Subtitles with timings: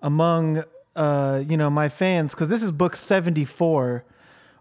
[0.00, 0.64] among
[0.96, 4.04] uh, you know my fans because this is book 74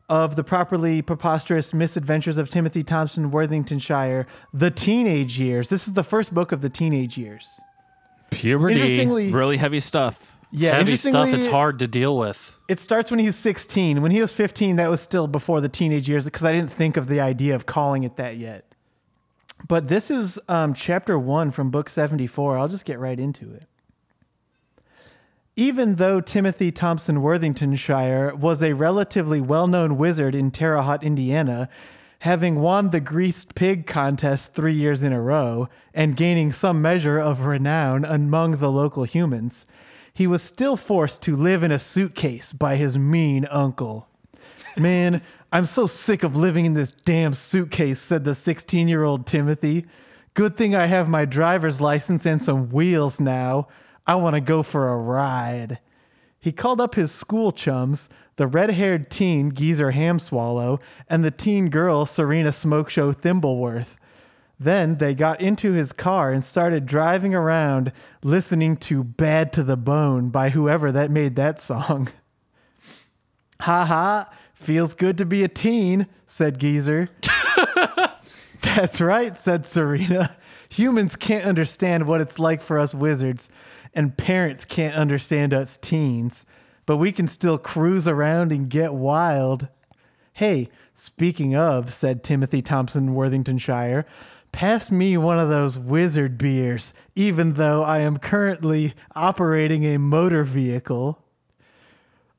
[0.10, 5.67] of the properly preposterous misadventures of Timothy Thompson Worthingtonshire, the teenage years.
[5.69, 7.50] This is the first book of the teenage years.
[8.31, 10.34] Puberty, Interestingly- really heavy stuff.
[10.50, 11.07] Yeah, It's heavy stuff.
[11.13, 12.57] interestingly, It's hard to deal with.
[12.69, 14.01] It starts when he's 16.
[14.01, 16.95] When he was 15, that was still before the teenage years because I didn't think
[16.95, 18.63] of the idea of calling it that yet.
[19.67, 22.57] But this is um, chapter one from book 74.
[22.57, 23.67] I'll just get right into it.
[25.59, 31.67] Even though Timothy Thompson Worthingtonshire was a relatively well known wizard in Terre Haute, Indiana,
[32.20, 37.17] having won the Greased Pig contest three years in a row and gaining some measure
[37.17, 39.65] of renown among the local humans,
[40.13, 44.07] he was still forced to live in a suitcase by his mean uncle.
[44.77, 49.26] Man, I'm so sick of living in this damn suitcase, said the 16 year old
[49.26, 49.87] Timothy.
[50.35, 53.70] Good thing I have my driver's license and some wheels now.
[54.07, 55.79] I want to go for a ride.
[56.39, 61.70] He called up his school chums, the red haired teen Geezer Hamswallow and the teen
[61.70, 63.98] girl Serena Smokeshow Thimbleworth.
[64.59, 67.92] Then they got into his car and started driving around
[68.23, 72.10] listening to Bad to the Bone by whoever that made that song.
[73.62, 77.08] Ha ha, feels good to be a teen, said Geezer.
[78.62, 80.38] That's right, said Serena.
[80.70, 83.50] Humans can't understand what it's like for us wizards,
[83.94, 86.46] and parents can't understand us teens,
[86.86, 89.68] but we can still cruise around and get wild.
[90.34, 94.06] Hey, speaking of, said Timothy Thompson Worthingtonshire,
[94.52, 100.44] pass me one of those wizard beers, even though I am currently operating a motor
[100.44, 101.23] vehicle.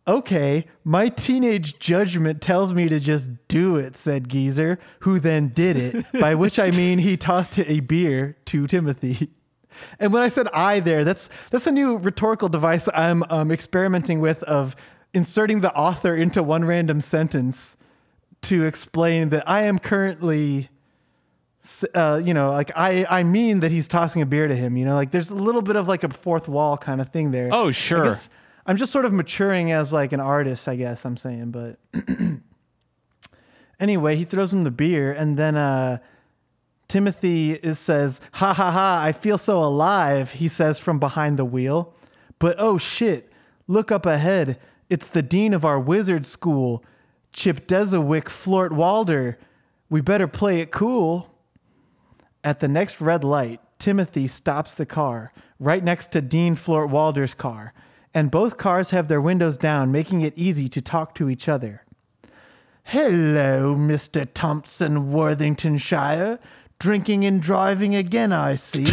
[0.09, 5.77] Okay, my teenage judgment tells me to just do it, said Geezer, who then did
[5.77, 9.31] it, by which I mean he tossed a beer to Timothy.
[10.01, 14.21] And when I said I there, that's that's a new rhetorical device I'm um, experimenting
[14.21, 14.75] with of
[15.15, 17.77] inserting the author into one random sentence
[18.43, 20.69] to explain that I am currently
[21.95, 24.85] uh, you know, like I, I mean that he's tossing a beer to him, you
[24.85, 27.51] know, like there's a little bit of like a fourth wall kind of thing there.
[27.53, 28.05] Oh, I sure.
[28.05, 28.29] guess
[28.69, 31.53] I'm just sort of maturing as like an artist, I guess I'm saying.
[31.53, 31.79] But
[33.81, 35.99] anyway, he throws him the beer, and then uh,
[36.87, 39.03] Timothy is, says, "Ha ha ha!
[39.03, 41.95] I feel so alive." He says from behind the wheel.
[42.39, 43.33] But oh shit!
[43.67, 44.61] Look up ahead.
[44.91, 46.85] It's the dean of our wizard school,
[47.33, 49.39] Chip Desawick Flort Walder.
[49.89, 51.35] We better play it cool.
[52.45, 57.35] At the next red light, Timothy stops the car right next to Dean Flort Walder's
[57.35, 57.73] car,
[58.15, 61.85] and both cars have their windows down, making it easy to talk to each other.
[62.85, 64.27] Hello, Mr.
[64.33, 66.39] Thompson Worthingtonshire.
[66.79, 68.87] Drinking and driving again, I see.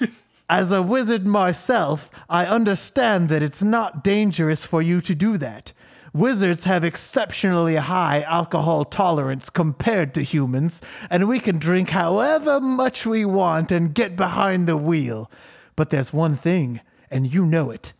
[0.50, 5.72] As a wizard myself, I understand that it's not dangerous for you to do that.
[6.12, 13.06] Wizards have exceptionally high alcohol tolerance compared to humans, and we can drink however much
[13.06, 15.30] we want and get behind the wheel.
[15.74, 16.80] But there's one thing,
[17.10, 17.94] and you know it.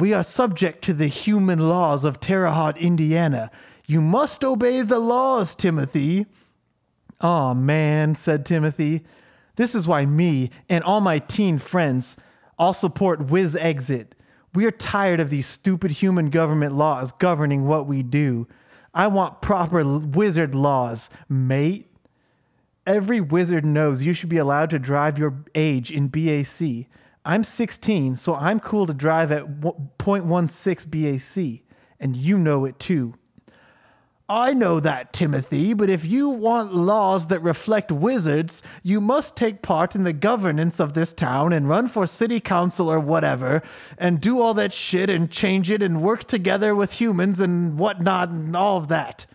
[0.00, 3.50] We are subject to the human laws of Terre Haute, Indiana.
[3.86, 6.24] You must obey the laws, Timothy.
[7.20, 9.04] Aw, man, said Timothy.
[9.56, 12.16] This is why me and all my teen friends
[12.58, 14.14] all support Whiz Exit.
[14.54, 18.48] We're tired of these stupid human government laws governing what we do.
[18.94, 21.94] I want proper wizard laws, mate.
[22.86, 26.88] Every wizard knows you should be allowed to drive your age in BAC.
[27.24, 31.62] I'm 16, so I'm cool to drive at w- 0.16 BAC,
[31.98, 33.14] and you know it too.
[34.30, 39.60] I know that, Timothy, but if you want laws that reflect wizards, you must take
[39.60, 43.60] part in the governance of this town and run for city council or whatever,
[43.98, 48.28] and do all that shit and change it and work together with humans and whatnot
[48.28, 49.26] and all of that.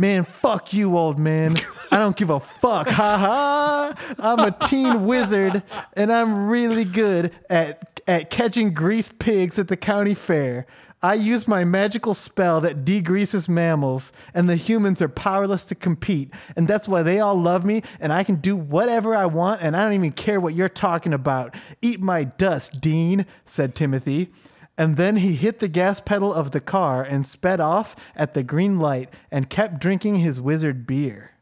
[0.00, 1.56] Man, fuck you, old man.
[1.90, 2.88] I don't give a fuck.
[2.88, 4.14] Ha ha.
[4.18, 5.64] I'm a teen wizard
[5.94, 10.66] and I'm really good at at catching greased pigs at the county fair.
[11.02, 16.32] I use my magical spell that degreases mammals, and the humans are powerless to compete.
[16.56, 19.76] And that's why they all love me, and I can do whatever I want, and
[19.76, 21.54] I don't even care what you're talking about.
[21.82, 24.32] Eat my dust, Dean, said Timothy.
[24.78, 28.44] And then he hit the gas pedal of the car and sped off at the
[28.44, 31.32] green light and kept drinking his wizard beer.